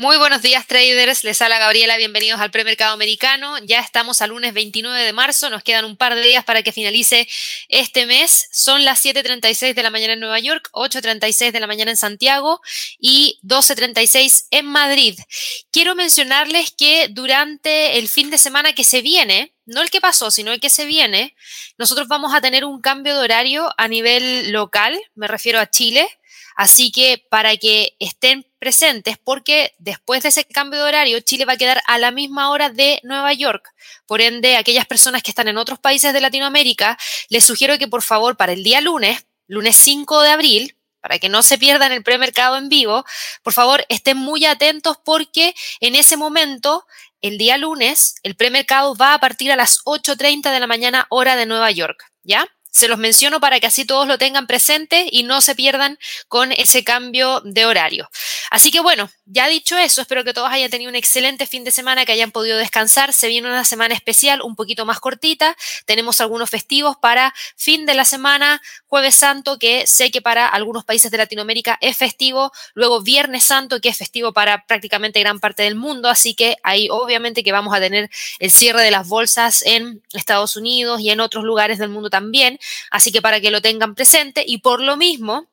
[0.00, 3.58] Muy buenos días traders, les habla Gabriela, bienvenidos al premercado americano.
[3.58, 6.72] Ya estamos al lunes 29 de marzo, nos quedan un par de días para que
[6.72, 7.28] finalice
[7.68, 8.48] este mes.
[8.50, 12.62] Son las 7.36 de la mañana en Nueva York, 8.36 de la mañana en Santiago
[12.98, 15.20] y 12.36 en Madrid.
[15.70, 20.30] Quiero mencionarles que durante el fin de semana que se viene, no el que pasó,
[20.30, 21.36] sino el que se viene,
[21.76, 26.08] nosotros vamos a tener un cambio de horario a nivel local, me refiero a Chile.
[26.56, 31.54] Así que para que estén presentes, porque después de ese cambio de horario, Chile va
[31.54, 33.72] a quedar a la misma hora de Nueva York.
[34.06, 38.02] Por ende, aquellas personas que están en otros países de Latinoamérica, les sugiero que por
[38.02, 42.02] favor para el día lunes, lunes 5 de abril, para que no se pierdan el
[42.02, 43.04] premercado en vivo,
[43.42, 46.86] por favor estén muy atentos porque en ese momento,
[47.22, 51.36] el día lunes, el premercado va a partir a las 8.30 de la mañana hora
[51.36, 52.46] de Nueva York, ¿ya?
[52.70, 56.52] Se los menciono para que así todos lo tengan presente y no se pierdan con
[56.52, 58.08] ese cambio de horario.
[58.50, 61.70] Así que bueno, ya dicho eso, espero que todos hayan tenido un excelente fin de
[61.70, 63.12] semana, que hayan podido descansar.
[63.12, 65.56] Se viene una semana especial, un poquito más cortita.
[65.84, 70.84] Tenemos algunos festivos para fin de la semana, jueves santo, que sé que para algunos
[70.84, 72.52] países de Latinoamérica es festivo.
[72.74, 76.08] Luego viernes santo, que es festivo para prácticamente gran parte del mundo.
[76.08, 80.56] Así que ahí obviamente que vamos a tener el cierre de las bolsas en Estados
[80.56, 82.59] Unidos y en otros lugares del mundo también.
[82.90, 85.48] Así que para que lo tengan presente y por lo mismo,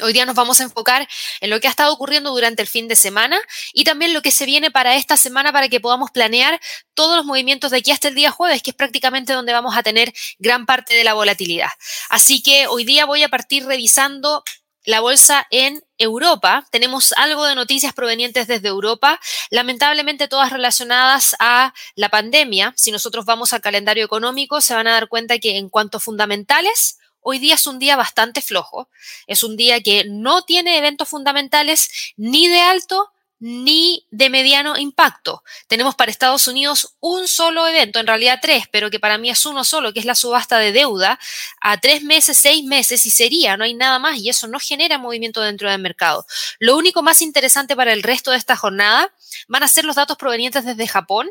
[0.00, 1.06] Hoy día nos vamos a enfocar
[1.40, 3.38] en lo que ha estado ocurriendo durante el fin de semana
[3.74, 6.58] y también lo que se viene para esta semana para que podamos planear
[6.94, 9.82] todos los movimientos de aquí hasta el día jueves, que es prácticamente donde vamos a
[9.82, 11.68] tener gran parte de la volatilidad.
[12.08, 14.42] Así que hoy día voy a partir revisando
[14.84, 16.66] la bolsa en Europa.
[16.70, 22.72] Tenemos algo de noticias provenientes desde Europa, lamentablemente todas relacionadas a la pandemia.
[22.76, 26.00] Si nosotros vamos al calendario económico, se van a dar cuenta que en cuanto a
[26.00, 28.88] fundamentales, hoy día es un día bastante flojo.
[29.26, 33.11] Es un día que no tiene eventos fundamentales ni de alto
[33.44, 35.42] ni de mediano impacto.
[35.66, 39.44] Tenemos para Estados Unidos un solo evento, en realidad tres, pero que para mí es
[39.44, 41.18] uno solo, que es la subasta de deuda
[41.60, 44.96] a tres meses, seis meses y sería, no hay nada más y eso no genera
[44.96, 46.24] movimiento dentro del mercado.
[46.60, 49.12] Lo único más interesante para el resto de esta jornada
[49.48, 51.28] van a ser los datos provenientes desde Japón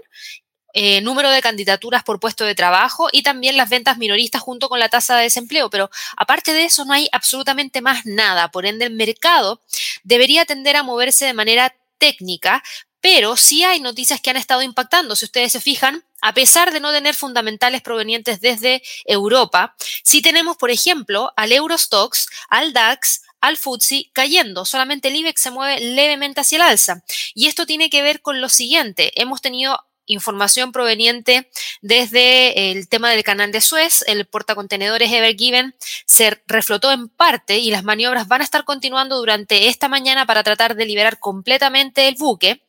[0.73, 4.79] eh, número de candidaturas por puesto de trabajo y también las ventas minoristas junto con
[4.79, 5.69] la tasa de desempleo.
[5.69, 8.49] Pero aparte de eso no hay absolutamente más nada.
[8.51, 9.61] Por ende, el mercado
[10.03, 12.61] debería tender a moverse de manera técnica,
[12.99, 15.15] pero sí hay noticias que han estado impactando.
[15.15, 20.57] Si ustedes se fijan, a pesar de no tener fundamentales provenientes desde Europa, sí tenemos,
[20.57, 24.65] por ejemplo, al Eurostox, al DAX, al FTSE cayendo.
[24.65, 27.03] Solamente el IBEX se mueve levemente hacia el alza.
[27.33, 29.11] Y esto tiene que ver con lo siguiente.
[29.19, 31.49] Hemos tenido información proveniente
[31.81, 35.75] desde el tema del canal de Suez, el portacontenedores Ever Given
[36.05, 40.43] se reflotó en parte y las maniobras van a estar continuando durante esta mañana para
[40.43, 42.65] tratar de liberar completamente el buque.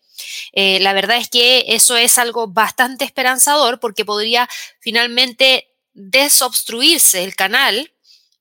[0.53, 4.49] Eh, la verdad es que eso es algo bastante esperanzador porque podría
[4.81, 7.92] finalmente desobstruirse el canal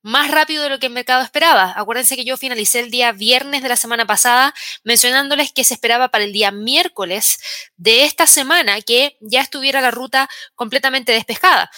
[0.01, 1.73] más rápido de lo que el mercado esperaba.
[1.75, 4.53] Acuérdense que yo finalicé el día viernes de la semana pasada
[4.83, 7.39] mencionándoles que se esperaba para el día miércoles
[7.77, 11.69] de esta semana que ya estuviera la ruta completamente despejada.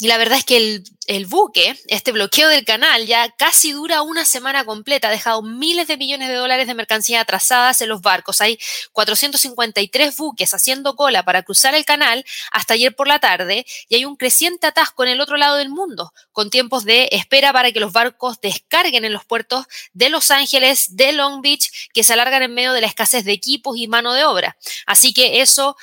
[0.00, 4.24] Y la verdad es que el, buque, este bloqueo del canal, ya casi dura una
[4.24, 8.40] semana completa, ha dejado miles de millones de dólares de mercancía atrasadas en los barcos.
[8.40, 8.58] Hay
[8.92, 14.06] 453 buques haciendo cola para cruzar el canal hasta ayer por la tarde y hay
[14.06, 17.80] un creciente atasco en el otro lado del mundo, con tiempos de espera para que
[17.80, 22.42] los barcos descarguen en los puertos de Los Ángeles, de Long Beach, que se alargan
[22.42, 24.56] en medio de la escasez de equipos y mano de obra.
[24.86, 25.76] Así que eso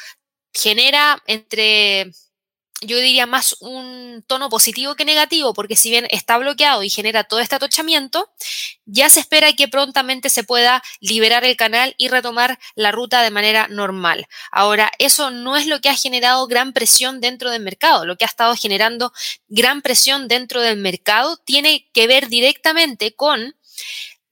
[0.55, 2.13] genera entre
[2.82, 7.24] yo diría más un tono positivo que negativo, porque si bien está bloqueado y genera
[7.24, 8.32] todo este atochamiento,
[8.86, 13.32] ya se espera que prontamente se pueda liberar el canal y retomar la ruta de
[13.32, 14.28] manera normal.
[14.52, 18.06] Ahora, eso no es lo que ha generado gran presión dentro del mercado.
[18.06, 19.12] Lo que ha estado generando
[19.48, 23.56] gran presión dentro del mercado tiene que ver directamente con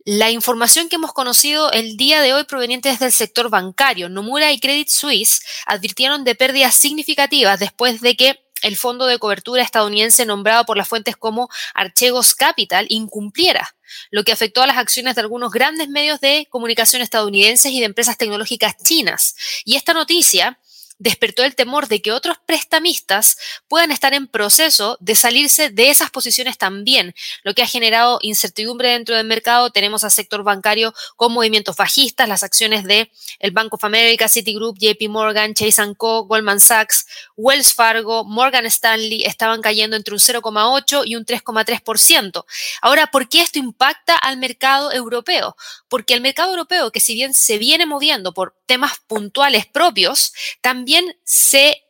[0.06, 4.52] la información que hemos conocido el día de hoy proveniente desde el sector bancario, Nomura
[4.52, 10.28] y Credit Suisse advirtieron de pérdidas significativas después de que el fondo de cobertura estadounidense
[10.28, 13.76] nombrado por las fuentes como Archegos Capital incumpliera,
[14.12, 17.85] lo que afectó a las acciones de algunos grandes medios de comunicación estadounidenses y de
[17.85, 19.35] empresas tecnológicas chinas.
[19.66, 20.59] Y esta noticia
[20.97, 23.38] despertó el temor de que otros prestamistas
[23.68, 27.14] puedan estar en proceso de salirse de esas posiciones también,
[27.44, 29.72] lo que ha generado incertidumbre dentro del mercado.
[29.72, 34.78] Tenemos al sector bancario con movimientos bajistas, las acciones de el Bank of America, Citigroup,
[34.80, 37.06] JP Morgan, Chase Co, Goldman Sachs,
[37.36, 42.46] Wells Fargo, Morgan Stanley estaban cayendo entre un 0,8 y un 3,3%.
[42.82, 45.58] Ahora, ¿por qué esto impacta al mercado europeo?
[45.90, 50.84] Porque el mercado europeo, que si bien se viene moviendo por temas puntuales propios, también
[51.23, 51.85] se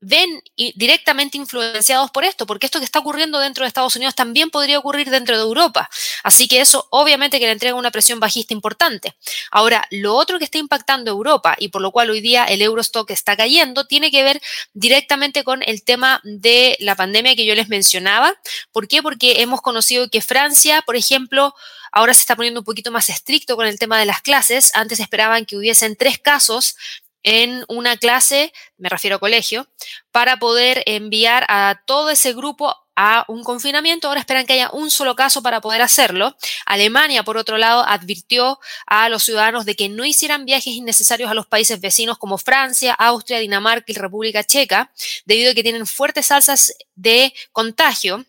[0.00, 0.40] ven
[0.76, 4.78] directamente influenciados por esto, porque esto que está ocurriendo dentro de Estados Unidos también podría
[4.78, 5.90] ocurrir dentro de Europa.
[6.22, 9.16] Así que eso obviamente que le entrega una presión bajista importante.
[9.50, 13.10] Ahora, lo otro que está impactando Europa y por lo cual hoy día el Eurostock
[13.10, 14.40] está cayendo, tiene que ver
[14.72, 18.34] directamente con el tema de la pandemia que yo les mencionaba.
[18.70, 19.02] ¿Por qué?
[19.02, 21.54] Porque hemos conocido que Francia, por ejemplo,
[21.90, 24.70] ahora se está poniendo un poquito más estricto con el tema de las clases.
[24.74, 26.76] Antes esperaban que hubiesen tres casos
[27.22, 29.66] en una clase, me refiero a colegio,
[30.12, 34.08] para poder enviar a todo ese grupo a un confinamiento.
[34.08, 36.36] Ahora esperan que haya un solo caso para poder hacerlo.
[36.66, 41.34] Alemania, por otro lado, advirtió a los ciudadanos de que no hicieran viajes innecesarios a
[41.34, 44.92] los países vecinos como Francia, Austria, Dinamarca y República Checa,
[45.26, 48.24] debido a que tienen fuertes alzas de contagio.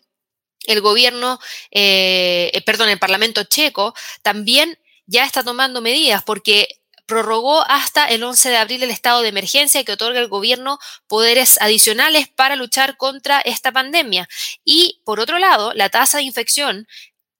[0.66, 1.40] El gobierno,
[1.72, 3.92] eh, perdón, el Parlamento checo
[4.22, 6.79] también ya está tomando medidas porque
[7.10, 10.78] prorrogó hasta el 11 de abril el estado de emergencia que otorga el gobierno
[11.08, 14.28] poderes adicionales para luchar contra esta pandemia.
[14.64, 16.86] Y por otro lado, la tasa de infección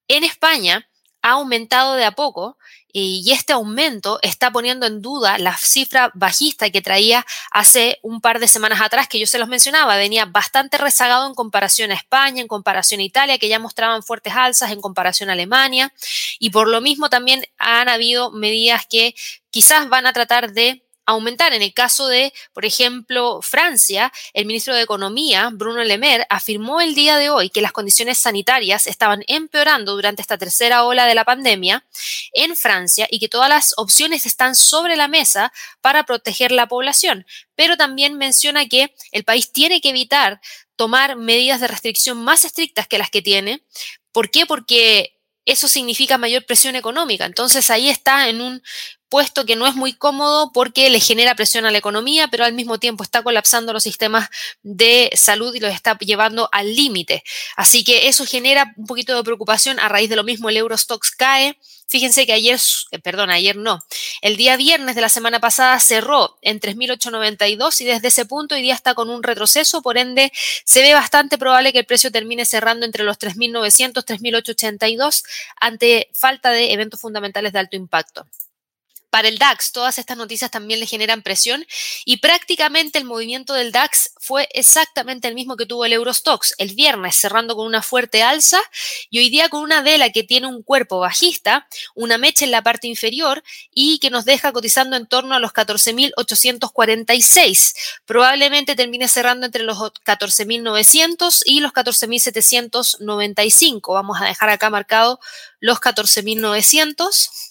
[0.08, 0.88] en España
[1.22, 2.58] ha aumentado de a poco
[2.92, 8.38] y este aumento está poniendo en duda la cifra bajista que traía hace un par
[8.38, 12.40] de semanas atrás, que yo se los mencionaba, venía bastante rezagado en comparación a España,
[12.42, 15.92] en comparación a Italia, que ya mostraban fuertes alzas, en comparación a Alemania,
[16.38, 19.14] y por lo mismo también han habido medidas que
[19.50, 21.52] quizás van a tratar de aumentar.
[21.52, 26.80] En el caso de, por ejemplo, Francia, el ministro de Economía, Bruno Le Maire, afirmó
[26.80, 31.14] el día de hoy que las condiciones sanitarias estaban empeorando durante esta tercera ola de
[31.14, 31.84] la pandemia
[32.32, 37.26] en Francia y que todas las opciones están sobre la mesa para proteger la población.
[37.54, 40.40] Pero también menciona que el país tiene que evitar
[40.76, 43.62] tomar medidas de restricción más estrictas que las que tiene.
[44.12, 44.46] ¿Por qué?
[44.46, 47.26] Porque eso significa mayor presión económica.
[47.26, 48.62] Entonces ahí está en un
[49.10, 52.54] puesto que no es muy cómodo porque le genera presión a la economía, pero al
[52.54, 54.30] mismo tiempo está colapsando los sistemas
[54.62, 57.24] de salud y los está llevando al límite.
[57.56, 59.78] Así que eso genera un poquito de preocupación.
[59.80, 61.58] A raíz de lo mismo, el Eurostox cae.
[61.90, 62.60] Fíjense que ayer,
[62.92, 63.84] eh, perdón, ayer no,
[64.22, 68.62] el día viernes de la semana pasada cerró en 3.892 y desde ese punto hoy
[68.62, 70.30] día está con un retroceso, por ende
[70.64, 75.24] se ve bastante probable que el precio termine cerrando entre los 3.900, 3.882
[75.56, 78.24] ante falta de eventos fundamentales de alto impacto.
[79.10, 81.66] Para el DAX, todas estas noticias también le generan presión
[82.04, 86.74] y prácticamente el movimiento del DAX fue exactamente el mismo que tuvo el Eurostox el
[86.74, 88.60] viernes, cerrando con una fuerte alza
[89.10, 92.62] y hoy día con una vela que tiene un cuerpo bajista, una mecha en la
[92.62, 93.42] parte inferior
[93.74, 97.74] y que nos deja cotizando en torno a los 14.846.
[98.06, 103.94] Probablemente termine cerrando entre los 14.900 y los 14.795.
[103.94, 105.18] Vamos a dejar acá marcado
[105.58, 107.49] los 14.900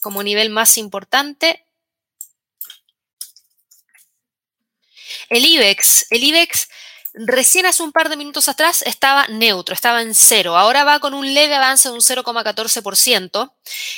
[0.00, 1.64] como nivel más importante.
[5.28, 6.68] El IBEX, el IBEX
[7.14, 10.56] recién hace un par de minutos atrás estaba neutro, estaba en cero.
[10.56, 13.52] Ahora va con un leve avance de un 0,14%.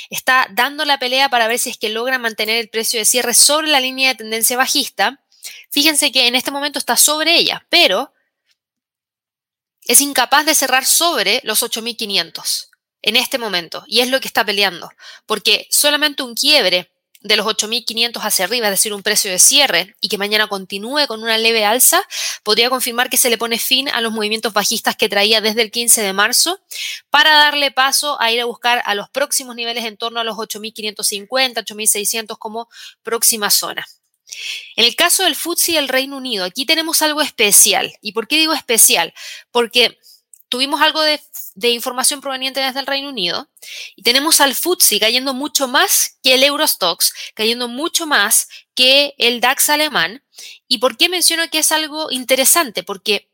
[0.09, 3.33] Está dando la pelea para ver si es que logra mantener el precio de cierre
[3.33, 5.21] sobre la línea de tendencia bajista.
[5.69, 8.13] Fíjense que en este momento está sobre ella, pero
[9.85, 12.70] es incapaz de cerrar sobre los 8.500
[13.01, 14.91] en este momento y es lo que está peleando,
[15.25, 19.95] porque solamente un quiebre de los 8.500 hacia arriba, es decir, un precio de cierre
[20.01, 22.03] y que mañana continúe con una leve alza,
[22.43, 25.71] podría confirmar que se le pone fin a los movimientos bajistas que traía desde el
[25.71, 26.59] 15 de marzo
[27.09, 30.35] para darle paso a ir a buscar a los próximos niveles en torno a los
[30.35, 32.67] 8.550, 8.600 como
[33.03, 33.85] próxima zona.
[34.75, 37.93] En el caso del FTSE y el Reino Unido, aquí tenemos algo especial.
[38.01, 39.13] ¿Y por qué digo especial?
[39.51, 39.99] Porque
[40.49, 41.21] tuvimos algo de,
[41.55, 43.49] información proveniente desde el Reino Unido
[43.95, 49.41] y tenemos al FTSE cayendo mucho más que el Eurostox, cayendo mucho más que el
[49.41, 50.23] DAX alemán.
[50.67, 52.83] ¿Y por qué menciono que es algo interesante?
[52.83, 53.29] Porque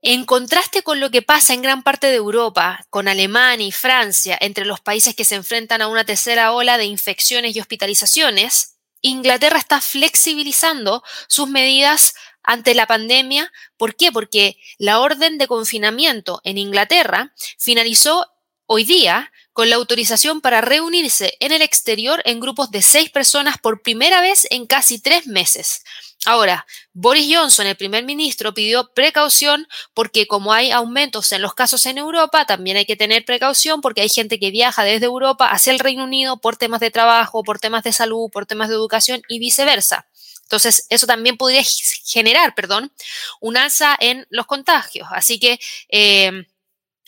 [0.00, 4.38] en contraste con lo que pasa en gran parte de Europa, con Alemania y Francia,
[4.40, 9.58] entre los países que se enfrentan a una tercera ola de infecciones y hospitalizaciones, Inglaterra
[9.58, 12.14] está flexibilizando sus medidas
[12.48, 13.52] ante la pandemia.
[13.76, 14.10] ¿Por qué?
[14.10, 18.26] Porque la orden de confinamiento en Inglaterra finalizó
[18.64, 23.58] hoy día con la autorización para reunirse en el exterior en grupos de seis personas
[23.58, 25.82] por primera vez en casi tres meses.
[26.24, 31.84] Ahora, Boris Johnson, el primer ministro, pidió precaución porque como hay aumentos en los casos
[31.84, 35.72] en Europa, también hay que tener precaución porque hay gente que viaja desde Europa hacia
[35.72, 39.20] el Reino Unido por temas de trabajo, por temas de salud, por temas de educación
[39.28, 40.07] y viceversa.
[40.48, 41.62] Entonces, eso también podría
[42.06, 42.90] generar, perdón,
[43.38, 45.06] un alza en los contagios.
[45.12, 46.46] Así que eh,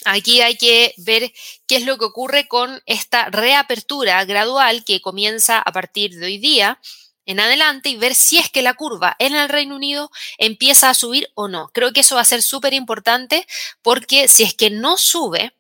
[0.04, 1.32] aquí hay que ver
[1.66, 6.37] qué es lo que ocurre con esta reapertura gradual que comienza a partir de hoy
[6.37, 6.78] día
[7.25, 10.94] en adelante y ver si es que la curva en el Reino Unido empieza a
[10.94, 11.70] subir o no.
[11.73, 13.47] Creo que eso va a ser súper importante
[13.80, 15.54] porque si es que no sube,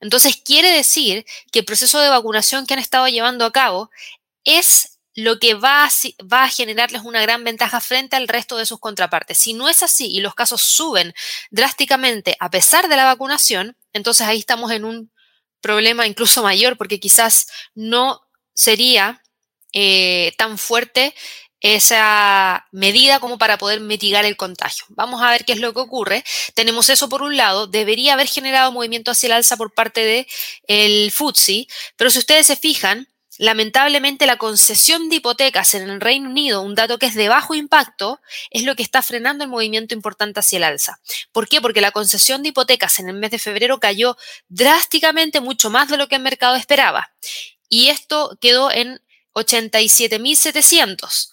[0.00, 3.90] entonces quiere decir que el proceso de vacunación que han estado llevando a cabo
[4.44, 5.88] es lo que va
[6.30, 9.38] a, generarles una gran ventaja frente al resto de sus contrapartes.
[9.38, 11.14] Si no es así y los casos suben
[11.50, 15.12] drásticamente a pesar de la vacunación, entonces ahí estamos en un
[15.60, 18.22] problema incluso mayor porque quizás no
[18.54, 19.22] sería
[19.72, 21.14] eh, tan fuerte
[21.60, 24.84] esa medida como para poder mitigar el contagio.
[24.90, 26.22] Vamos a ver qué es lo que ocurre.
[26.54, 30.26] Tenemos eso por un lado, debería haber generado movimiento hacia el alza por parte del
[30.66, 31.66] el FTSE,
[31.96, 36.74] pero si ustedes se fijan, lamentablemente la concesión de hipotecas en el Reino Unido, un
[36.74, 40.56] dato que es de bajo impacto, es lo que está frenando el movimiento importante hacia
[40.58, 41.00] el alza.
[41.32, 41.60] ¿Por qué?
[41.60, 44.16] Porque la concesión de hipotecas en el mes de febrero cayó
[44.48, 47.12] drásticamente mucho más de lo que el mercado esperaba.
[47.68, 49.00] Y esto quedó en
[49.34, 51.30] 87.700.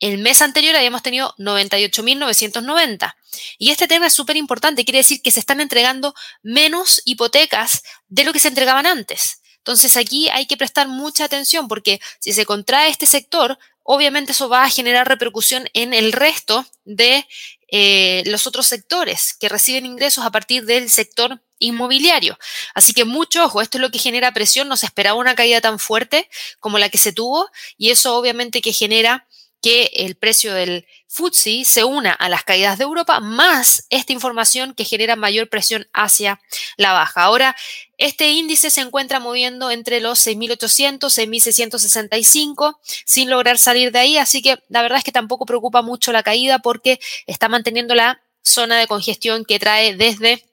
[0.00, 3.14] El mes anterior habíamos tenido 98.990.
[3.56, 6.12] Y este tema es súper importante, quiere decir que se están entregando
[6.42, 9.41] menos hipotecas de lo que se entregaban antes.
[9.62, 14.48] Entonces aquí hay que prestar mucha atención porque si se contrae este sector, obviamente eso
[14.48, 17.26] va a generar repercusión en el resto de
[17.68, 22.36] eh, los otros sectores que reciben ingresos a partir del sector inmobiliario.
[22.74, 25.60] Así que mucho ojo, esto es lo que genera presión, no se esperaba una caída
[25.60, 26.28] tan fuerte
[26.58, 29.28] como la que se tuvo y eso obviamente que genera
[29.62, 34.74] que el precio del FTSE se una a las caídas de Europa, más esta información
[34.74, 36.40] que genera mayor presión hacia
[36.76, 37.22] la baja.
[37.22, 37.54] Ahora,
[37.96, 44.42] este índice se encuentra moviendo entre los 6.800, 6.665, sin lograr salir de ahí, así
[44.42, 48.78] que la verdad es que tampoco preocupa mucho la caída porque está manteniendo la zona
[48.78, 50.44] de congestión que trae desde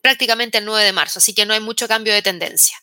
[0.00, 2.76] prácticamente el 9 de marzo, así que no hay mucho cambio de tendencia.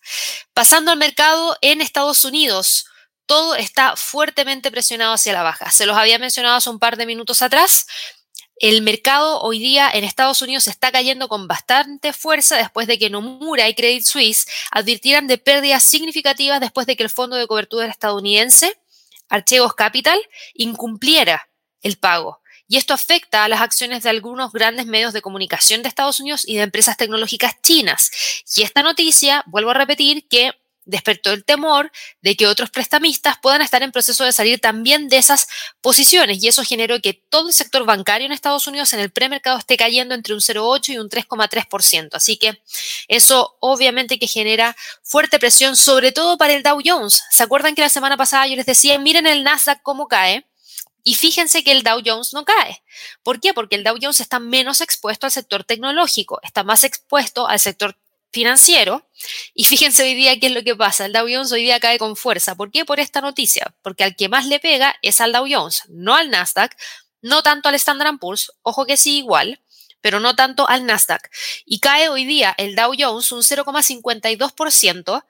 [0.53, 2.87] Pasando al mercado en Estados Unidos,
[3.25, 5.71] todo está fuertemente presionado hacia la baja.
[5.71, 7.87] Se los había mencionado hace un par de minutos atrás.
[8.57, 13.09] El mercado hoy día en Estados Unidos está cayendo con bastante fuerza después de que
[13.09, 17.85] Nomura y Credit Suisse advirtieran de pérdidas significativas después de que el fondo de cobertura
[17.87, 18.79] estadounidense,
[19.27, 20.19] Archegos Capital,
[20.53, 21.49] incumpliera
[21.81, 22.41] el pago.
[22.67, 26.47] Y esto afecta a las acciones de algunos grandes medios de comunicación de Estados Unidos
[26.47, 28.09] y de empresas tecnológicas chinas.
[28.55, 30.53] Y esta noticia, vuelvo a repetir, que
[30.85, 35.17] despertó el temor de que otros prestamistas puedan estar en proceso de salir también de
[35.17, 35.47] esas
[35.81, 39.57] posiciones y eso generó que todo el sector bancario en Estados Unidos en el premercado
[39.57, 42.09] esté cayendo entre un 0,8 y un 3,3%.
[42.13, 42.61] Así que
[43.07, 47.23] eso obviamente que genera fuerte presión, sobre todo para el Dow Jones.
[47.31, 50.45] ¿Se acuerdan que la semana pasada yo les decía, miren el Nasdaq cómo cae?
[51.07, 52.83] Y fíjense que el Dow Jones no cae.
[53.21, 53.53] ¿Por qué?
[53.53, 57.95] Porque el Dow Jones está menos expuesto al sector tecnológico, está más expuesto al sector
[58.35, 59.09] financiero.
[59.53, 61.05] Y fíjense hoy día qué es lo que pasa.
[61.05, 62.55] El Dow Jones hoy día cae con fuerza.
[62.55, 62.83] ¿Por qué?
[62.83, 63.73] Por esta noticia.
[63.81, 66.75] Porque al que más le pega es al Dow Jones, no al Nasdaq,
[67.21, 68.51] no tanto al Standard Poor's.
[68.61, 69.61] Ojo que sí, igual
[70.01, 71.31] pero no tanto al Nasdaq.
[71.65, 75.25] Y cae hoy día el Dow Jones un 0,52%,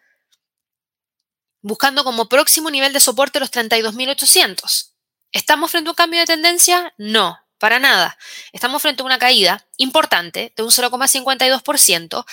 [1.61, 4.91] buscando como próximo nivel de soporte los 32.800.
[5.31, 6.93] ¿Estamos frente a un cambio de tendencia?
[6.97, 8.17] No, para nada.
[8.51, 12.25] Estamos frente a una caída importante de un 0,52%,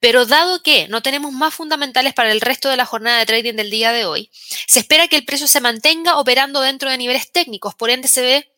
[0.00, 3.54] pero dado que no tenemos más fundamentales para el resto de la jornada de trading
[3.54, 4.30] del día de hoy,
[4.66, 8.22] se espera que el precio se mantenga operando dentro de niveles técnicos, por ende se
[8.22, 8.52] ve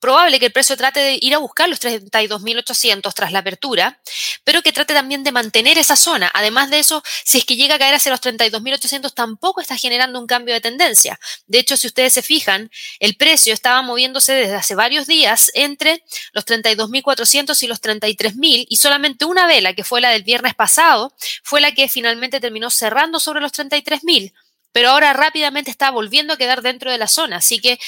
[0.00, 4.00] probable que el precio trate de ir a buscar los 32.800 tras la apertura,
[4.44, 6.30] pero que trate también de mantener esa zona.
[6.34, 10.20] Además de eso, si es que llega a caer hacia los 32.800, tampoco está generando
[10.20, 11.18] un cambio de tendencia.
[11.46, 12.70] De hecho, si ustedes se fijan,
[13.00, 18.76] el precio estaba moviéndose desde hace varios días entre los 32.400 y los 33.000 y
[18.76, 23.20] solamente una vela, que fue la del viernes pasado, fue la que finalmente terminó cerrando
[23.20, 24.32] sobre los 33.000
[24.74, 27.36] pero ahora rápidamente está volviendo a quedar dentro de la zona.
[27.36, 27.78] Así que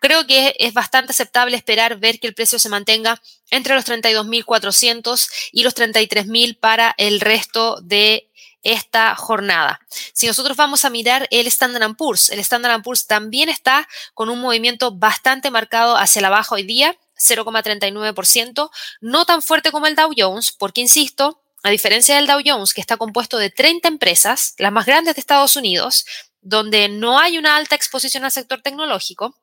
[0.00, 5.30] Creo que es bastante aceptable esperar ver que el precio se mantenga entre los 32.400
[5.52, 8.30] y los 33.000 para el resto de
[8.62, 9.80] esta jornada.
[10.12, 14.40] Si nosotros vamos a mirar el Standard Poor's, el Standard Poor's también está con un
[14.40, 20.12] movimiento bastante marcado hacia la baja hoy día, 0,39%, no tan fuerte como el Dow
[20.16, 24.72] Jones, porque insisto, a diferencia del Dow Jones, que está compuesto de 30 empresas, las
[24.72, 26.06] más grandes de Estados Unidos,
[26.42, 29.36] donde no hay una alta exposición al sector tecnológico,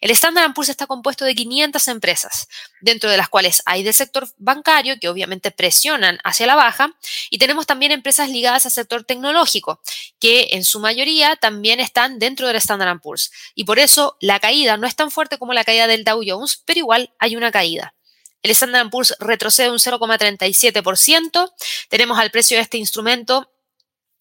[0.00, 2.48] el Standard Poor's está compuesto de 500 empresas,
[2.80, 6.94] dentro de las cuales hay del sector bancario, que obviamente presionan hacia la baja,
[7.30, 9.80] y tenemos también empresas ligadas al sector tecnológico,
[10.18, 13.30] que en su mayoría también están dentro del Standard Poor's.
[13.54, 16.62] Y por eso la caída no es tan fuerte como la caída del Dow Jones,
[16.64, 17.94] pero igual hay una caída.
[18.42, 21.52] El Standard Poor's retrocede un 0,37%.
[21.88, 23.50] Tenemos al precio de este instrumento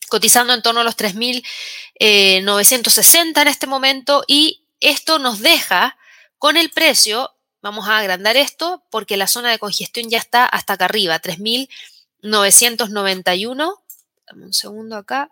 [0.10, 1.44] cotizando en torno a los 3.960
[2.00, 5.98] eh, en este momento y esto nos deja
[6.38, 10.74] con el precio, vamos a agrandar esto porque la zona de congestión ya está hasta
[10.74, 13.82] acá arriba, 3.991.
[14.28, 15.32] Dame un segundo acá.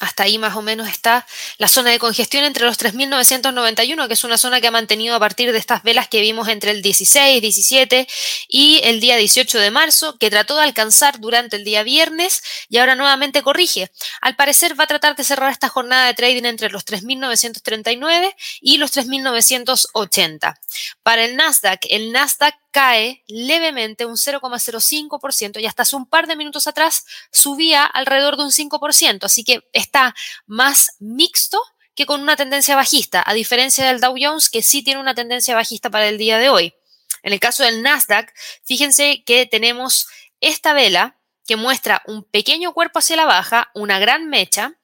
[0.00, 1.24] Hasta ahí más o menos está
[1.58, 5.20] la zona de congestión entre los 3.991, que es una zona que ha mantenido a
[5.20, 8.08] partir de estas velas que vimos entre el 16, 17
[8.48, 12.78] y el día 18 de marzo, que trató de alcanzar durante el día viernes y
[12.78, 13.88] ahora nuevamente corrige.
[14.20, 18.78] Al parecer va a tratar de cerrar esta jornada de trading entre los 3.939 y
[18.78, 20.58] los 3.980.
[21.04, 26.34] Para el Nasdaq, el Nasdaq cae levemente un 0,05% y hasta hace un par de
[26.34, 30.12] minutos atrás subía alrededor de un 5%, así que está
[30.46, 31.62] más mixto
[31.94, 35.54] que con una tendencia bajista, a diferencia del Dow Jones que sí tiene una tendencia
[35.54, 36.74] bajista para el día de hoy.
[37.22, 40.08] En el caso del Nasdaq, fíjense que tenemos
[40.40, 41.16] esta vela
[41.46, 44.78] que muestra un pequeño cuerpo hacia la baja, una gran mecha,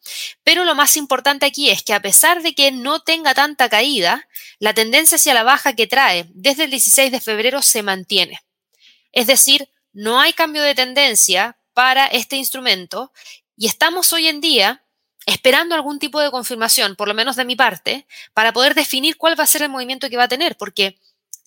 [0.45, 4.29] pero lo más importante aquí es que a pesar de que no tenga tanta caída,
[4.59, 8.41] la tendencia hacia la baja que trae desde el 16 de febrero se mantiene.
[9.13, 13.13] Es decir, no hay cambio de tendencia para este instrumento
[13.57, 14.85] y estamos hoy en día
[15.27, 19.39] esperando algún tipo de confirmación, por lo menos de mi parte, para poder definir cuál
[19.39, 20.99] va a ser el movimiento que va a tener, porque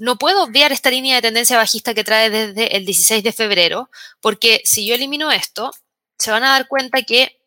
[0.04, 3.90] no puedo obviar esta línea de tendencia bajista que trae desde el 16 de febrero,
[4.20, 5.72] porque si yo elimino esto,
[6.20, 7.40] se van a dar cuenta que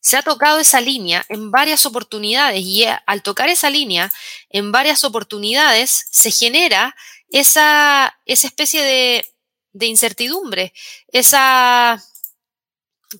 [0.00, 4.12] se ha tocado esa línea en varias oportunidades y al tocar esa línea
[4.50, 6.96] en varias oportunidades se genera
[7.28, 9.24] esa, esa especie de,
[9.72, 10.72] de, incertidumbre,
[11.12, 12.02] esa,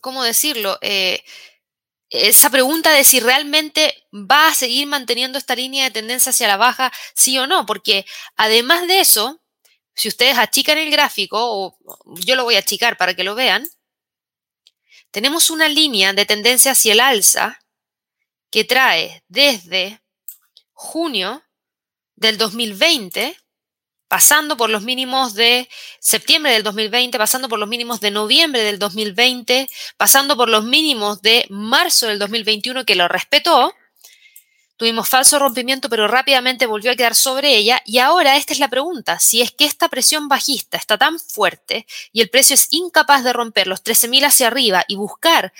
[0.00, 0.78] ¿cómo decirlo?
[0.80, 1.22] Eh,
[2.14, 6.56] esa pregunta de si realmente va a seguir manteniendo esta línea de tendencia hacia la
[6.56, 8.06] baja, sí o no, porque
[8.36, 9.42] además de eso,
[9.94, 11.76] si ustedes achican el gráfico, o
[12.20, 13.68] yo lo voy a achicar para que lo vean,
[15.10, 17.60] tenemos una línea de tendencia hacia el alza
[18.50, 20.00] que trae desde
[20.72, 21.42] junio
[22.14, 23.36] del 2020
[24.14, 28.78] pasando por los mínimos de septiembre del 2020, pasando por los mínimos de noviembre del
[28.78, 33.74] 2020, pasando por los mínimos de marzo del 2021 que lo respetó.
[34.76, 37.82] Tuvimos falso rompimiento, pero rápidamente volvió a quedar sobre ella.
[37.84, 41.84] Y ahora esta es la pregunta, si es que esta presión bajista está tan fuerte
[42.12, 45.52] y el precio es incapaz de romper los 13.000 hacia arriba y buscar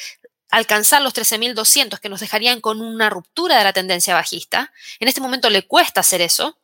[0.51, 5.21] alcanzar los 13.200 que nos dejarían con una ruptura de la tendencia bajista, en este
[5.21, 6.57] momento le cuesta hacer eso,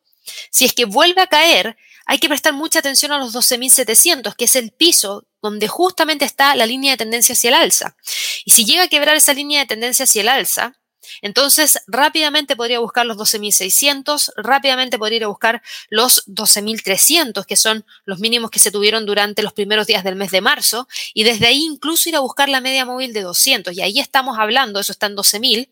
[0.50, 4.46] si es que vuelve a caer, hay que prestar mucha atención a los 12.700, que
[4.46, 7.96] es el piso donde justamente está la línea de tendencia hacia el alza.
[8.44, 10.80] Y si llega a quebrar esa línea de tendencia hacia el alza,
[11.23, 17.85] entonces, rápidamente podría buscar los 12.600, rápidamente podría ir a buscar los 12.300, que son
[18.05, 21.46] los mínimos que se tuvieron durante los primeros días del mes de marzo, y desde
[21.46, 23.75] ahí incluso ir a buscar la media móvil de 200.
[23.77, 25.68] Y ahí estamos hablando, eso está en 12.000,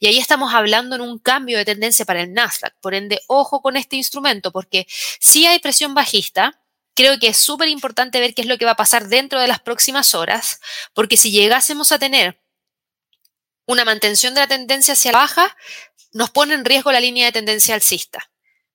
[0.00, 2.74] y ahí estamos hablando en un cambio de tendencia para el Nasdaq.
[2.80, 4.86] Por ende, ojo con este instrumento, porque
[5.20, 6.60] si hay presión bajista,
[6.94, 9.48] creo que es súper importante ver qué es lo que va a pasar dentro de
[9.48, 10.60] las próximas horas,
[10.92, 12.39] porque si llegásemos a tener
[13.70, 15.56] una mantención de la tendencia hacia la baja
[16.12, 18.30] nos pone en riesgo la línea de tendencia alcista.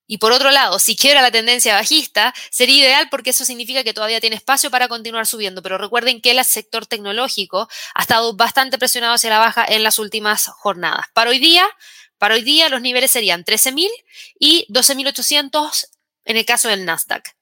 [0.07, 3.93] Y por otro lado, si quiebra la tendencia bajista, sería ideal porque eso significa que
[3.93, 5.63] todavía tiene espacio para continuar subiendo.
[5.63, 9.97] Pero recuerden que el sector tecnológico ha estado bastante presionado hacia la baja en las
[9.97, 11.07] últimas jornadas.
[11.13, 11.67] Para hoy día,
[12.19, 13.89] para hoy día los niveles serían 13.000
[14.39, 15.87] y 12.800
[16.25, 17.35] en el caso del Nasdaq.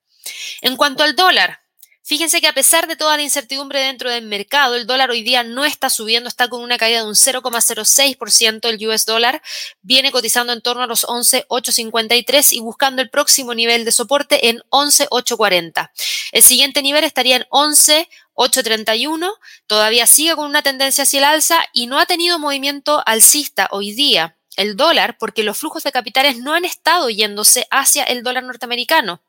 [0.62, 1.63] En cuanto al dólar,
[2.06, 5.44] Fíjense que a pesar de toda la incertidumbre dentro del mercado, el dólar hoy día
[5.44, 8.68] no está subiendo, está con una caída de un 0,06%.
[8.68, 9.42] El US dólar
[9.82, 14.62] viene cotizando en torno a los 11,853 y buscando el próximo nivel de soporte en
[14.68, 15.94] 11,840.
[16.34, 19.36] El siguiente nivel estaría en 11,831.
[19.66, 23.94] Todavía sigue con una tendencia hacia el alza y no ha tenido movimiento alcista hoy
[23.94, 28.44] día el dólar porque los flujos de capitales no han estado yéndose hacia el dólar
[28.44, 29.22] norteamericano.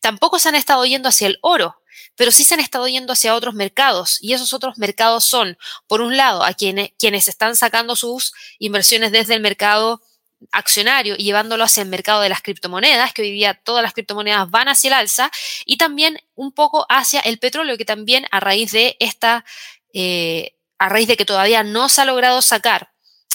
[0.00, 1.80] Tampoco se han estado yendo hacia el oro
[2.16, 6.00] pero sí se han estado yendo hacia otros mercados y esos otros mercados son, por
[6.00, 10.02] un lado, a quienes, quienes están sacando sus inversiones desde el mercado
[10.52, 14.50] accionario y llevándolo hacia el mercado de las criptomonedas, que hoy día todas las criptomonedas
[14.50, 15.30] van hacia el alza,
[15.64, 19.44] y también un poco hacia el petróleo, que también a raíz de esta,
[19.92, 22.92] eh, a raíz de que todavía no se ha logrado sacar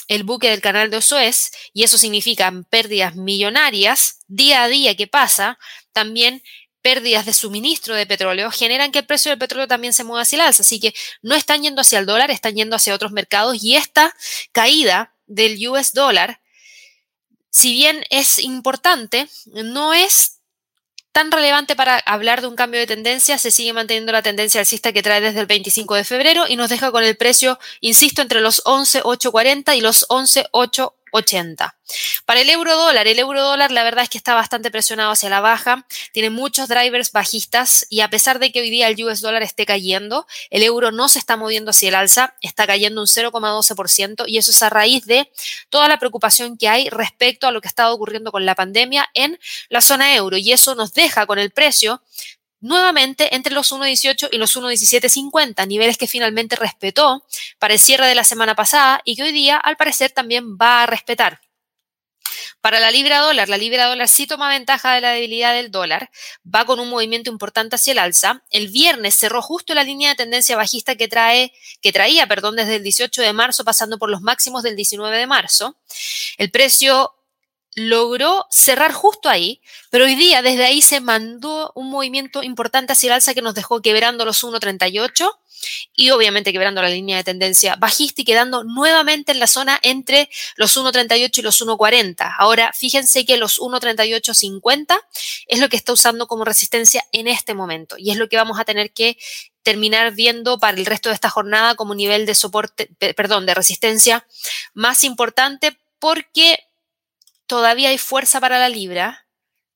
[0.08, 5.06] el buque del canal de Suez, y eso significa pérdidas millonarias día a día que
[5.06, 5.58] pasa,
[5.92, 6.42] también
[6.84, 10.36] pérdidas de suministro de petróleo generan que el precio del petróleo también se mueva hacia
[10.36, 10.62] el alza.
[10.62, 14.14] Así que no están yendo hacia el dólar, están yendo hacia otros mercados y esta
[14.52, 16.42] caída del US dólar,
[17.48, 20.40] si bien es importante, no es
[21.12, 24.92] tan relevante para hablar de un cambio de tendencia, se sigue manteniendo la tendencia alcista
[24.92, 28.42] que trae desde el 25 de febrero y nos deja con el precio, insisto, entre
[28.42, 31.76] los 11.840 y los 11.8 80.
[32.24, 35.28] Para el euro dólar, el euro dólar la verdad es que está bastante presionado hacia
[35.30, 39.20] la baja, tiene muchos drivers bajistas y a pesar de que hoy día el US
[39.20, 43.06] dólar esté cayendo, el euro no se está moviendo hacia el alza, está cayendo un
[43.06, 45.30] 0,12% y eso es a raíz de
[45.68, 49.08] toda la preocupación que hay respecto a lo que ha estado ocurriendo con la pandemia
[49.14, 52.02] en la zona euro y eso nos deja con el precio
[52.64, 57.22] nuevamente entre los 1.18 y los 1.1750, niveles que finalmente respetó
[57.58, 60.82] para el cierre de la semana pasada y que hoy día al parecer también va
[60.82, 61.40] a respetar.
[62.62, 66.10] Para la libra dólar, la libra dólar sí toma ventaja de la debilidad del dólar,
[66.42, 68.42] va con un movimiento importante hacia el alza.
[68.50, 72.76] El viernes cerró justo la línea de tendencia bajista que trae que traía, perdón, desde
[72.76, 75.76] el 18 de marzo pasando por los máximos del 19 de marzo.
[76.38, 77.14] El precio
[77.74, 79.60] logró cerrar justo ahí,
[79.90, 83.54] pero hoy día desde ahí se mandó un movimiento importante hacia el alza que nos
[83.54, 85.30] dejó quebrando los 1.38
[85.94, 90.28] y obviamente quebrando la línea de tendencia bajista y quedando nuevamente en la zona entre
[90.56, 92.34] los 1.38 y los 1.40.
[92.38, 94.98] Ahora, fíjense que los 1.38.50
[95.48, 98.58] es lo que está usando como resistencia en este momento y es lo que vamos
[98.58, 99.18] a tener que
[99.62, 104.26] terminar viendo para el resto de esta jornada como nivel de soporte, perdón, de resistencia
[104.74, 106.58] más importante porque
[107.46, 109.26] todavía hay fuerza para la libra.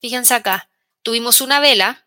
[0.00, 0.68] Fíjense acá,
[1.02, 2.07] tuvimos una vela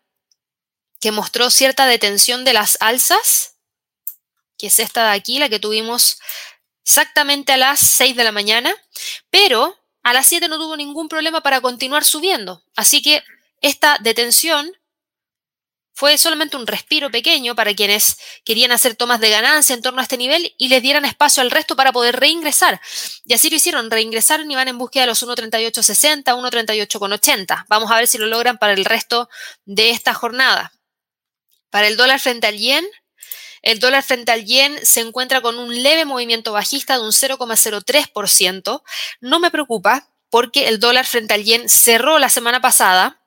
[1.00, 3.56] que mostró cierta detención de las alzas,
[4.56, 6.20] que es esta de aquí, la que tuvimos
[6.84, 8.74] exactamente a las 6 de la mañana,
[9.30, 12.64] pero a las 7 no tuvo ningún problema para continuar subiendo.
[12.76, 13.22] Así que
[13.60, 14.72] esta detención
[16.02, 20.02] fue solamente un respiro pequeño para quienes querían hacer tomas de ganancia en torno a
[20.02, 22.80] este nivel y les dieran espacio al resto para poder reingresar.
[23.24, 27.66] Y así lo hicieron, reingresaron y van en búsqueda de los 1.3860, 1.38,80.
[27.68, 29.28] Vamos a ver si lo logran para el resto
[29.64, 30.72] de esta jornada.
[31.70, 32.84] Para el dólar frente al yen,
[33.62, 38.82] el dólar frente al yen se encuentra con un leve movimiento bajista de un 0,03%.
[39.20, 43.21] No me preocupa porque el dólar frente al yen cerró la semana pasada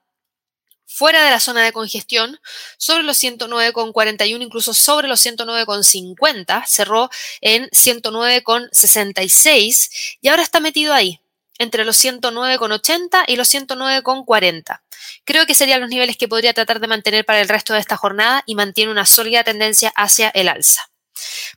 [0.96, 2.40] fuera de la zona de congestión,
[2.78, 7.10] sobre los 109,41, incluso sobre los 109,50, cerró
[7.42, 11.20] en 109,66 y ahora está metido ahí,
[11.58, 14.84] entre los 109,80 y los 109,40.
[15.26, 17.98] Creo que serían los niveles que podría tratar de mantener para el resto de esta
[17.98, 20.90] jornada y mantiene una sólida tendencia hacia el alza.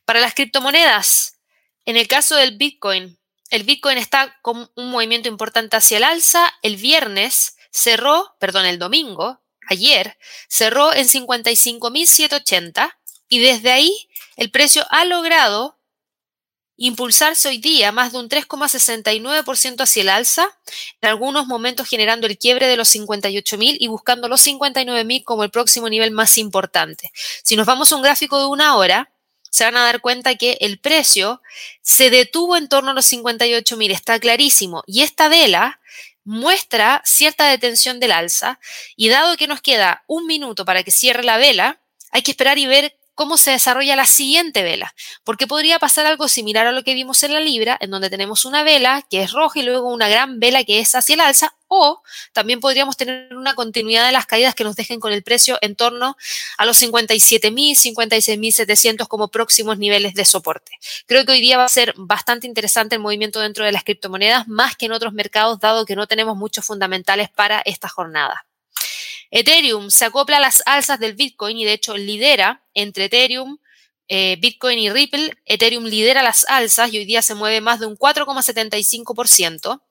[0.05, 1.39] Para las criptomonedas,
[1.85, 3.17] en el caso del Bitcoin,
[3.51, 6.53] el Bitcoin está con un movimiento importante hacia el alza.
[6.63, 12.97] El viernes cerró, perdón, el domingo, ayer, cerró en 55.780
[13.29, 15.79] y desde ahí el precio ha logrado
[16.79, 20.57] impulsarse hoy día más de un 3,69% hacia el alza,
[21.01, 25.51] en algunos momentos generando el quiebre de los 58.000 y buscando los 59.000 como el
[25.51, 27.11] próximo nivel más importante.
[27.43, 29.11] Si nos vamos a un gráfico de una hora,
[29.51, 31.43] se van a dar cuenta que el precio
[31.83, 34.85] se detuvo en torno a los 58.000, está clarísimo.
[34.87, 35.81] Y esta vela
[36.29, 38.61] muestra cierta detención del alza
[38.97, 42.59] y dado que nos queda un minuto para que cierre la vela, hay que esperar
[42.59, 46.85] y ver cómo se desarrolla la siguiente vela, porque podría pasar algo similar a lo
[46.85, 49.93] que vimos en la libra, en donde tenemos una vela que es roja y luego
[49.93, 52.01] una gran vela que es hacia el alza, o
[52.33, 55.75] también podríamos tener una continuidad de las caídas que nos dejen con el precio en
[55.75, 56.17] torno
[56.59, 57.51] a los 57.000,
[57.97, 60.79] 56.700 como próximos niveles de soporte.
[61.07, 64.47] Creo que hoy día va a ser bastante interesante el movimiento dentro de las criptomonedas,
[64.47, 68.47] más que en otros mercados, dado que no tenemos muchos fundamentales para esta jornada.
[69.31, 73.59] Ethereum se acopla a las alzas del Bitcoin y de hecho lidera entre Ethereum,
[74.09, 75.37] eh, Bitcoin y Ripple.
[75.45, 79.83] Ethereum lidera las alzas y hoy día se mueve más de un 4,75%.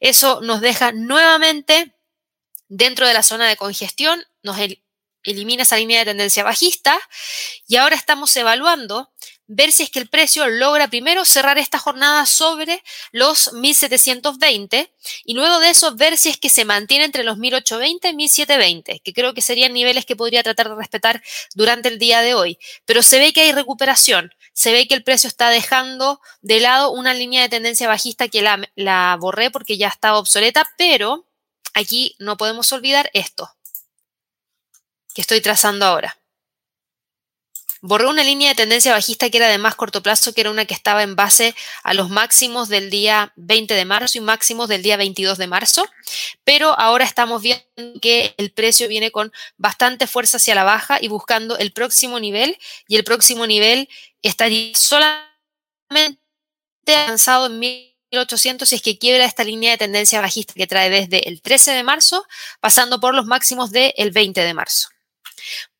[0.00, 1.94] Eso nos deja nuevamente
[2.68, 4.56] dentro de la zona de congestión, nos
[5.24, 6.98] elimina esa línea de tendencia bajista
[7.66, 9.10] y ahora estamos evaluando
[9.52, 15.34] ver si es que el precio logra primero cerrar esta jornada sobre los 1720 y
[15.34, 19.12] luego de eso ver si es que se mantiene entre los 1820 y 1720, que
[19.12, 21.20] creo que serían niveles que podría tratar de respetar
[21.54, 22.58] durante el día de hoy.
[22.84, 24.32] Pero se ve que hay recuperación.
[24.52, 28.42] se ve que el precio está dejando de lado una línea de tendencia bajista que
[28.42, 31.26] la, la borré porque ya estaba obsoleta, pero
[31.74, 33.50] aquí no podemos olvidar esto
[35.14, 36.19] que estoy trazando ahora.
[37.82, 40.66] Borré una línea de tendencia bajista que era de más corto plazo, que era una
[40.66, 44.82] que estaba en base a los máximos del día 20 de marzo y máximos del
[44.82, 45.88] día 22 de marzo,
[46.44, 47.64] pero ahora estamos viendo
[48.02, 52.58] que el precio viene con bastante fuerza hacia la baja y buscando el próximo nivel
[52.86, 53.88] y el próximo nivel
[54.20, 56.18] estaría solamente
[56.86, 61.28] avanzado en 1800 si es que quiebra esta línea de tendencia bajista que trae desde
[61.30, 62.26] el 13 de marzo,
[62.60, 64.88] pasando por los máximos del 20 de marzo.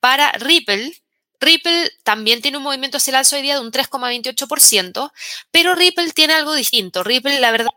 [0.01, 1.00] Para Ripple,
[1.41, 5.13] Ripple también tiene un movimiento hacia el alza hoy día de un 3,28%,
[5.51, 7.03] pero Ripple tiene algo distinto.
[7.03, 7.71] Ripple, la verdad,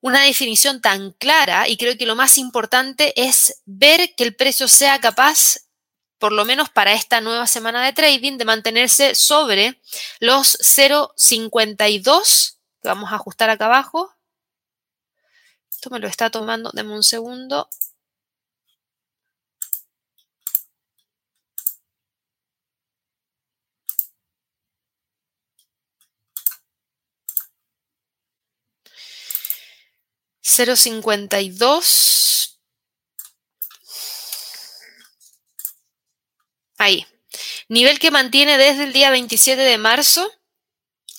[0.00, 4.68] una definición tan clara y creo que lo más importante es ver que el precio
[4.68, 5.60] sea capaz,
[6.18, 9.80] por lo menos para esta nueva semana de trading, de mantenerse sobre
[10.20, 14.14] los 0,52, que vamos a ajustar acá abajo.
[15.70, 17.70] Esto me lo está tomando, deme un segundo.
[30.44, 32.60] 052.
[36.76, 37.06] Ahí.
[37.68, 40.30] Nivel que mantiene desde el día 27 de marzo.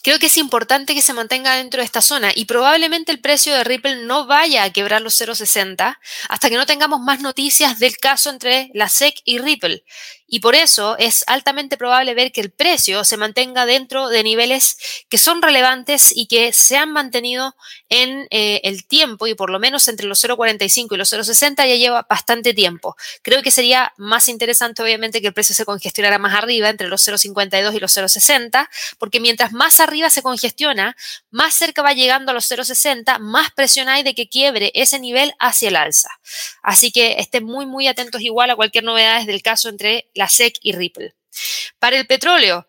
[0.03, 3.55] Creo que es importante que se mantenga dentro de esta zona y probablemente el precio
[3.55, 5.97] de Ripple no vaya a quebrar los 0,60
[6.29, 9.83] hasta que no tengamos más noticias del caso entre la SEC y Ripple
[10.27, 14.77] y por eso es altamente probable ver que el precio se mantenga dentro de niveles
[15.09, 17.55] que son relevantes y que se han mantenido
[17.89, 21.75] en eh, el tiempo y por lo menos entre los 0,45 y los 0,60 ya
[21.75, 22.95] lleva bastante tiempo.
[23.21, 27.07] Creo que sería más interesante obviamente que el precio se congestionara más arriba entre los
[27.07, 28.67] 0,52 y los 0,60
[28.97, 30.95] porque mientras más arriba se congestiona,
[31.29, 35.33] más cerca va llegando a los 0,60, más presión hay de que quiebre ese nivel
[35.39, 36.09] hacia el alza.
[36.63, 40.57] Así que estén muy muy atentos igual a cualquier novedad del caso entre la SEC
[40.61, 41.13] y Ripple.
[41.79, 42.67] Para el petróleo,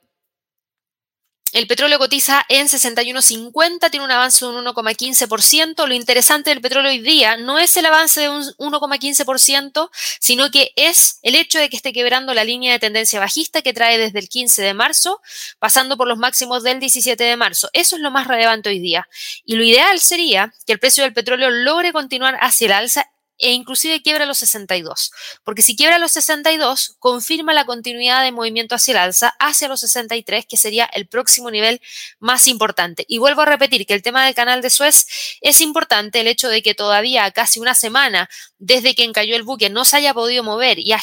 [1.53, 5.87] el petróleo cotiza en 61.50, tiene un avance de un 1,15%.
[5.87, 10.73] Lo interesante del petróleo hoy día no es el avance de un 1,15%, sino que
[10.77, 14.19] es el hecho de que esté quebrando la línea de tendencia bajista que trae desde
[14.19, 15.21] el 15 de marzo,
[15.59, 17.69] pasando por los máximos del 17 de marzo.
[17.73, 19.09] Eso es lo más relevante hoy día.
[19.45, 23.53] Y lo ideal sería que el precio del petróleo logre continuar hacia el alza e
[23.53, 25.11] inclusive quiebra los 62,
[25.45, 29.81] porque si quiebra los 62, confirma la continuidad de movimiento hacia el alza, hacia los
[29.81, 31.81] 63, que sería el próximo nivel
[32.19, 33.05] más importante.
[33.09, 35.07] Y vuelvo a repetir que el tema del canal de Suez
[35.41, 39.71] es importante, el hecho de que todavía casi una semana desde que encalló el buque
[39.71, 41.01] no se haya podido mover y ha,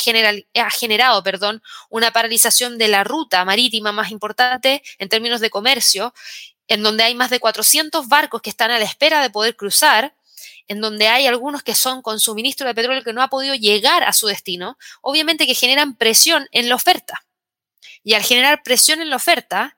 [0.55, 6.13] ha generado perdón, una paralización de la ruta marítima más importante en términos de comercio,
[6.67, 10.15] en donde hay más de 400 barcos que están a la espera de poder cruzar
[10.67, 14.03] en donde hay algunos que son con suministro de petróleo que no ha podido llegar
[14.03, 17.25] a su destino, obviamente que generan presión en la oferta.
[18.03, 19.77] Y al generar presión en la oferta,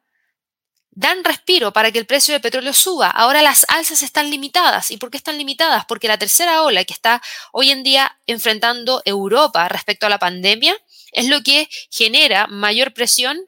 [0.95, 3.09] dan respiro para que el precio del petróleo suba.
[3.09, 4.91] Ahora las alzas están limitadas.
[4.91, 5.85] ¿Y por qué están limitadas?
[5.85, 7.21] Porque la tercera ola que está
[7.51, 10.75] hoy en día enfrentando Europa respecto a la pandemia
[11.11, 13.45] es lo que genera mayor presión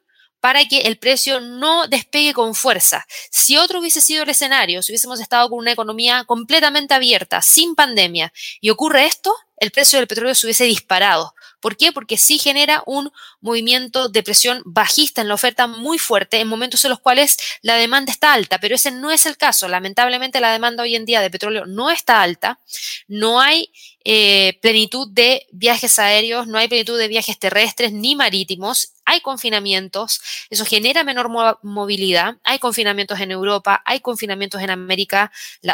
[0.47, 3.05] para que el precio no despegue con fuerza.
[3.29, 7.75] Si otro hubiese sido el escenario, si hubiésemos estado con una economía completamente abierta, sin
[7.75, 8.31] pandemia,
[8.61, 11.35] y ocurre esto, el precio del petróleo se hubiese disparado.
[11.59, 11.91] ¿Por qué?
[11.91, 16.85] Porque sí genera un movimiento de presión bajista en la oferta muy fuerte en momentos
[16.85, 19.67] en los cuales la demanda está alta, pero ese no es el caso.
[19.67, 22.61] Lamentablemente la demanda hoy en día de petróleo no está alta,
[23.09, 23.69] no hay
[24.05, 30.19] eh, plenitud de viajes aéreos, no hay plenitud de viajes terrestres ni marítimos, hay confinamientos,
[30.49, 31.29] eso genera menor
[31.63, 35.31] movilidad, hay confinamientos en Europa, hay confinamientos en América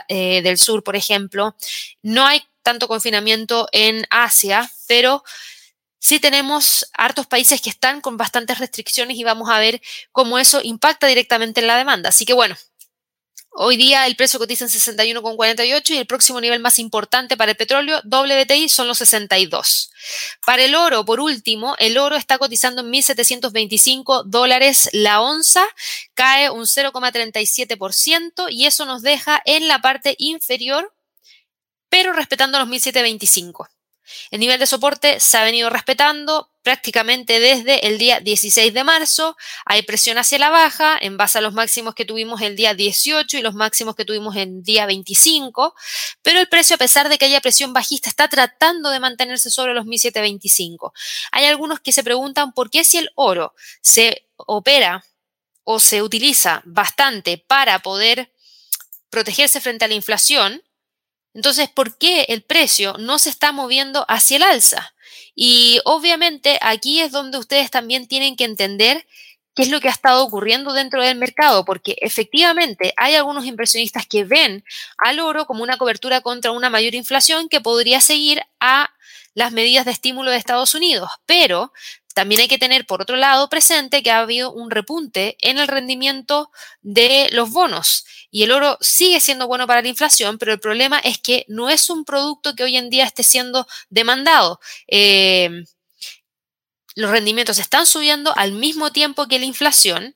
[0.08, 1.56] eh, del Sur, por ejemplo,
[2.04, 5.24] no hay tanto confinamiento en Asia, pero
[5.98, 10.62] sí tenemos hartos países que están con bastantes restricciones y vamos a ver cómo eso
[10.62, 12.10] impacta directamente en la demanda.
[12.10, 12.56] Así que bueno,
[13.56, 17.58] Hoy día el precio cotiza en 61,48 y el próximo nivel más importante para el
[17.58, 19.92] petróleo WTI son los 62.
[20.44, 25.63] Para el oro, por último, el oro está cotizando en 1.725 dólares la onza,
[26.16, 30.92] cae un 0,37% y eso nos deja en la parte inferior,
[31.89, 33.68] pero respetando los 1.725.
[34.32, 39.36] El nivel de soporte se ha venido respetando prácticamente desde el día 16 de marzo.
[39.66, 43.38] Hay presión hacia la baja en base a los máximos que tuvimos el día 18
[43.38, 45.76] y los máximos que tuvimos el día 25,
[46.22, 49.74] pero el precio, a pesar de que haya presión bajista, está tratando de mantenerse sobre
[49.74, 50.94] los 1725.
[51.32, 55.04] Hay algunos que se preguntan por qué si el oro se opera
[55.63, 58.32] o se utiliza bastante para poder
[59.10, 60.63] protegerse frente a la inflación,
[61.34, 64.93] entonces, ¿por qué el precio no se está moviendo hacia el alza?
[65.36, 69.06] Y obviamente aquí es donde ustedes también tienen que entender
[69.56, 74.06] qué es lo que ha estado ocurriendo dentro del mercado, porque efectivamente hay algunos inversionistas
[74.08, 74.63] que ven
[74.98, 78.91] al oro como una cobertura contra una mayor inflación que podría seguir a
[79.36, 81.72] las medidas de estímulo de Estados Unidos, pero
[82.13, 85.67] también hay que tener, por otro lado, presente que ha habido un repunte en el
[85.67, 90.60] rendimiento de los bonos y el oro sigue siendo bueno para la inflación, pero el
[90.60, 94.60] problema es que no es un producto que hoy en día esté siendo demandado.
[94.88, 95.63] Eh,
[96.95, 100.15] los rendimientos están subiendo al mismo tiempo que la inflación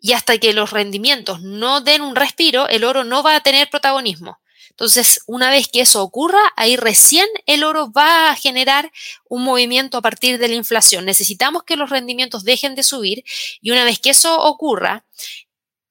[0.00, 3.68] y hasta que los rendimientos no den un respiro, el oro no va a tener
[3.68, 4.38] protagonismo.
[4.70, 8.92] Entonces, una vez que eso ocurra, ahí recién el oro va a generar
[9.28, 11.04] un movimiento a partir de la inflación.
[11.04, 13.24] Necesitamos que los rendimientos dejen de subir
[13.60, 15.04] y una vez que eso ocurra,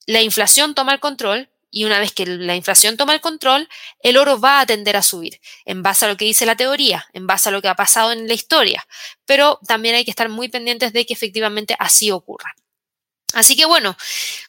[0.06, 3.68] la inflación toma el control y una vez que la inflación toma el control,
[4.00, 7.06] el oro va a tender a subir, en base a lo que dice la teoría,
[7.12, 8.88] en base a lo que ha pasado en la historia.
[9.26, 12.56] Pero también hay que estar muy pendientes de que efectivamente así ocurra.
[13.34, 13.98] Así que bueno,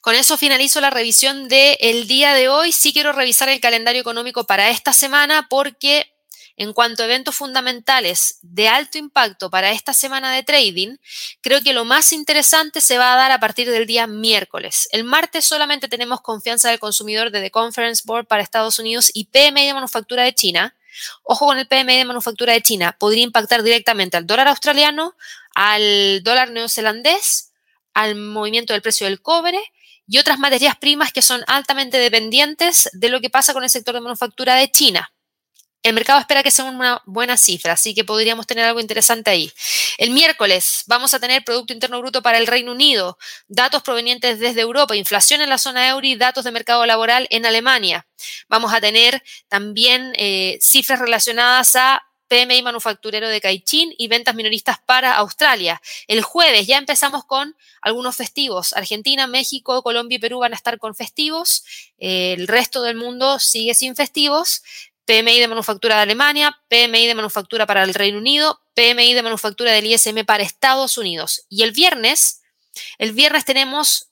[0.01, 2.73] con eso finalizo la revisión del día de hoy.
[2.73, 6.12] Sí quiero revisar el calendario económico para esta semana porque
[6.57, 10.97] en cuanto a eventos fundamentales de alto impacto para esta semana de trading,
[11.43, 14.89] creo que lo más interesante se va a dar a partir del día miércoles.
[14.93, 19.27] El martes solamente tenemos confianza del consumidor de The Conference Board para Estados Unidos y
[19.27, 20.75] PMI de manufactura de China.
[21.25, 25.15] Ojo con el PMI de manufactura de China, podría impactar directamente al dólar australiano,
[25.55, 27.46] al dólar neozelandés
[27.97, 29.59] al movimiento del precio del cobre
[30.07, 33.95] y otras materias primas que son altamente dependientes de lo que pasa con el sector
[33.95, 35.11] de manufactura de China.
[35.83, 39.51] El mercado espera que sea una buena cifra, así que podríamos tener algo interesante ahí.
[39.97, 43.17] El miércoles vamos a tener Producto Interno Bruto para el Reino Unido,
[43.49, 47.47] datos provenientes desde Europa, inflación en la zona euro y datos de mercado laboral en
[47.47, 48.07] Alemania.
[48.49, 54.79] Vamos a tener también eh, cifras relacionadas a PMI manufacturero de Caixin y ventas minoristas
[54.85, 55.81] para Australia.
[56.09, 58.73] El jueves ya empezamos con algunos festivos.
[58.73, 61.65] Argentina, México, Colombia y Perú van a estar con festivos.
[61.99, 64.62] el resto del mundo sigue sin festivos.
[65.07, 69.71] PMI de manufactura de Alemania, PMI de manufactura para el Reino Unido, PMI de manufactura
[69.71, 71.47] del ISM para Estados Unidos.
[71.49, 72.43] Y el viernes,
[72.99, 74.09] el viernes tenemos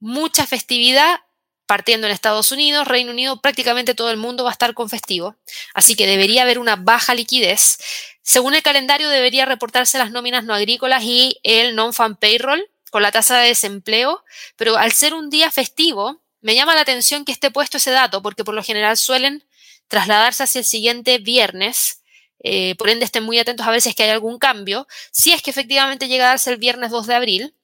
[0.00, 1.20] mucha festividad
[1.68, 5.36] partiendo en Estados Unidos, Reino Unido, prácticamente todo el mundo va a estar con festivo,
[5.74, 7.78] así que debería haber una baja liquidez.
[8.22, 13.12] Según el calendario, debería reportarse las nóminas no agrícolas y el non-fan payroll con la
[13.12, 14.24] tasa de desempleo,
[14.56, 18.22] pero al ser un día festivo, me llama la atención que esté puesto ese dato,
[18.22, 19.44] porque por lo general suelen
[19.88, 22.00] trasladarse hacia el siguiente viernes.
[22.42, 24.86] Eh, por ende, estén muy atentos a ver si es que hay algún cambio.
[25.10, 27.54] Si es que efectivamente llega a darse el viernes 2 de abril,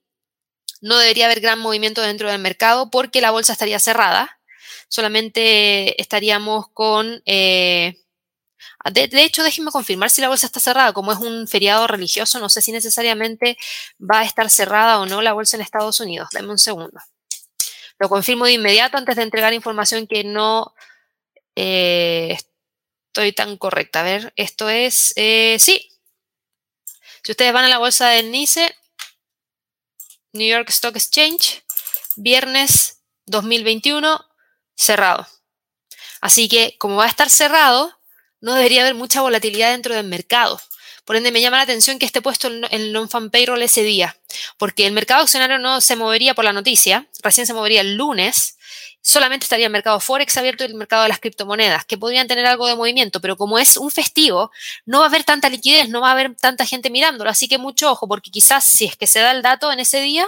[0.85, 4.39] no debería haber gran movimiento dentro del mercado porque la bolsa estaría cerrada.
[4.89, 7.23] Solamente estaríamos con...
[7.25, 7.97] Eh,
[8.93, 10.93] de, hecho, déjenme confirmar si la bolsa está cerrada.
[10.93, 13.57] Como es un feriado religioso, no sé si necesariamente
[13.99, 16.29] va a estar cerrada o no la bolsa en Estados Unidos.
[16.33, 17.01] Dame un segundo.
[17.99, 20.75] Lo confirmo de inmediato antes de entregar información que no
[21.57, 22.37] eh,
[23.07, 24.01] estoy tan correcta.
[24.01, 25.15] A ver, esto es...
[25.17, 25.89] Eh, sí.
[27.23, 28.77] Si ustedes van a la bolsa del NICE,
[30.35, 31.63] New York Stock Exchange,
[32.17, 34.25] viernes 2021,
[34.75, 35.29] cerrado.
[36.21, 37.97] Así que como va a estar cerrado,
[38.41, 40.61] no debería haber mucha volatilidad dentro del mercado.
[41.05, 44.17] Por ende, me llama la atención que esté puesto el non-fan payroll ese día,
[44.59, 48.57] porque el mercado accionario no se movería por la noticia, recién se movería el lunes,
[49.05, 52.47] solamente estaría el mercado Forex abierto y el mercado de las criptomonedas, que podrían tener
[52.47, 54.51] algo de movimiento, pero como es un festivo,
[54.87, 57.59] no va a haber tanta liquidez, no va a haber tanta gente mirándolo, así que
[57.59, 60.27] mucho ojo, porque quizás si es que se da el dato en ese día,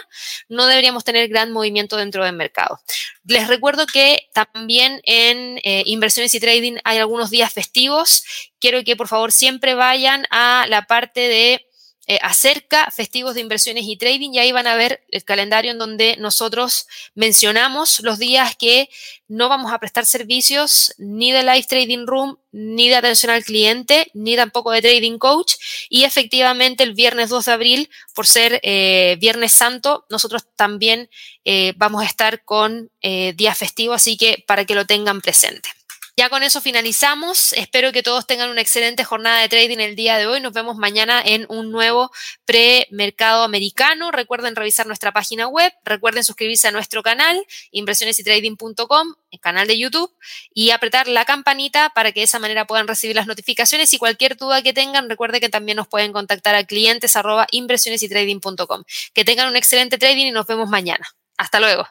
[0.51, 2.79] no deberíamos tener gran movimiento dentro del mercado.
[3.25, 8.25] Les recuerdo que también en eh, inversiones y trading hay algunos días festivos.
[8.61, 11.67] Quiero que por favor siempre vayan a la parte de
[12.09, 15.79] eh, acerca festivos de inversiones y trading y ahí van a ver el calendario en
[15.79, 18.89] donde nosotros mencionamos los días que
[19.27, 24.09] no vamos a prestar servicios ni de live trading room, ni de atención al cliente,
[24.15, 25.55] ni tampoco de trading coach.
[25.89, 31.11] Y efectivamente el viernes 2 de abril, por ser eh, Viernes Santo, nosotros también
[31.45, 35.69] eh, vamos a estar con día festivo, así que para que lo tengan presente.
[36.19, 37.53] Ya con eso finalizamos.
[37.53, 40.41] Espero que todos tengan una excelente jornada de trading el día de hoy.
[40.41, 42.11] Nos vemos mañana en un nuevo
[42.47, 44.11] pre-mercado americano.
[44.11, 45.75] Recuerden revisar nuestra página web.
[45.85, 50.11] Recuerden suscribirse a nuestro canal, inversionesytrading.com, el canal de YouTube,
[50.55, 53.93] y apretar la campanita para que de esa manera puedan recibir las notificaciones.
[53.93, 57.13] Y cualquier duda que tengan, recuerden que también nos pueden contactar a clientes
[57.53, 58.85] inversionesytrading.com.
[59.13, 61.07] Que tengan un excelente trading y nos vemos mañana.
[61.37, 61.87] Hasta luego.